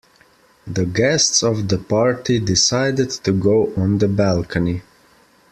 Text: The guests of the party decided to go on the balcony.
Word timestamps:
The 0.65 0.85
guests 0.87 1.43
of 1.43 1.67
the 1.67 1.77
party 1.77 2.39
decided 2.39 3.11
to 3.23 3.31
go 3.31 3.71
on 3.77 3.99
the 3.99 4.07
balcony. 4.07 4.81